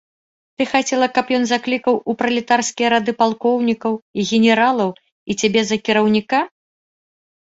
Ты 0.59 0.65
хацела, 0.69 1.07
каб 1.17 1.25
ён 1.39 1.43
заклікаў 1.49 1.95
у 2.13 2.13
пралетарскія 2.21 2.87
рады 2.93 3.11
палкоўнікаў, 3.19 3.93
генералаў 4.29 4.89
і 5.33 5.35
цябе 5.43 5.61
за 5.73 5.77
кіраўніка? 5.91 6.39